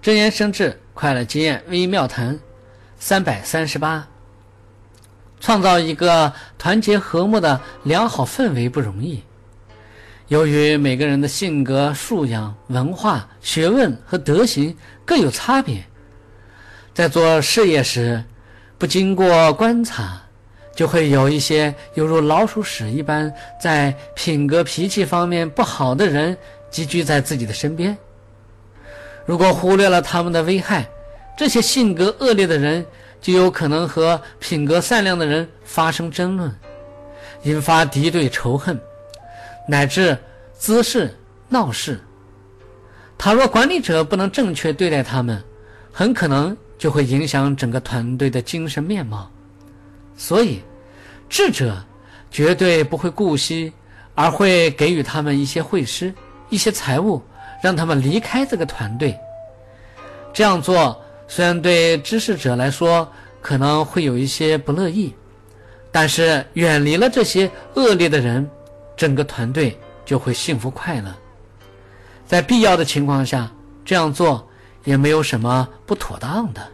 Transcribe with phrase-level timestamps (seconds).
[0.00, 2.38] 真言生智，快乐经验微妙谈，
[3.00, 4.06] 三百三十八。
[5.40, 9.22] 创造一个团结和睦的良好氛围不容易。
[10.28, 15.84] 由于每个人的性格、素养、文化、学问和德行各有差别，
[16.94, 18.22] 在做事业时，
[18.78, 20.20] 不经过观察，
[20.76, 26.36] 就会有一些犹如老鼠屎一般，在品格、脾气方面不好的人
[26.70, 27.96] 集聚在自己的身边。
[29.28, 30.88] 如果忽略了他们的危害，
[31.36, 32.84] 这些性格恶劣的人
[33.20, 36.50] 就有可能和品格善良的人发生争论，
[37.42, 38.80] 引发敌对仇恨。
[39.68, 40.16] 乃至
[40.56, 41.14] 滋事
[41.46, 42.00] 闹事，
[43.18, 45.44] 倘若管理者不能正确对待他们，
[45.92, 49.30] 很可能就会影响整个团队的精神面貌。
[50.16, 50.62] 所以，
[51.28, 51.84] 智者
[52.30, 53.70] 绝对不会顾惜，
[54.14, 56.14] 而会给予他们一些会师、
[56.48, 57.22] 一些财物，
[57.62, 59.14] 让他们离开这个团队。
[60.38, 63.10] 这样做虽然对知识者来说
[63.42, 65.12] 可能会有一些不乐意，
[65.90, 68.48] 但是远离了这些恶劣的人。
[68.96, 71.12] 整个团队就会幸福快乐，
[72.24, 73.50] 在必要的情况下，
[73.84, 74.48] 这样做
[74.84, 76.64] 也没有什么不妥当的。